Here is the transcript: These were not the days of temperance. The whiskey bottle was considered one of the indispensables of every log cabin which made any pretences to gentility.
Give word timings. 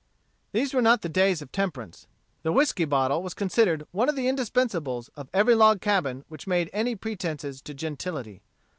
These 0.51 0.73
were 0.73 0.81
not 0.81 1.03
the 1.03 1.09
days 1.09 1.43
of 1.43 1.51
temperance. 1.51 2.07
The 2.41 2.51
whiskey 2.51 2.85
bottle 2.85 3.21
was 3.21 3.35
considered 3.35 3.85
one 3.91 4.09
of 4.09 4.15
the 4.15 4.25
indispensables 4.27 5.11
of 5.15 5.29
every 5.31 5.53
log 5.53 5.79
cabin 5.79 6.25
which 6.27 6.47
made 6.47 6.71
any 6.73 6.95
pretences 6.95 7.61
to 7.61 7.75
gentility. 7.75 8.41